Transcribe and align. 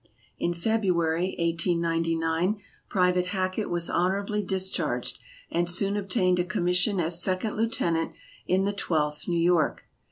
In 0.39 0.55
February, 0.55 1.35
1899, 1.37 2.59
Private 2.89 3.25
Hackett 3.27 3.69
was 3.69 3.87
honorably 3.87 4.41
discharged, 4.41 5.19
and 5.51 5.69
soon 5.69 5.95
obtained 5.95 6.39
a 6.39 6.43
commission 6.43 6.99
as 6.99 7.21
Second 7.21 7.55
Lieutenant 7.55 8.13
in 8.47 8.63
the 8.63 8.73
Twelfth 8.73 9.27
New 9.27 9.37
York. 9.39 9.85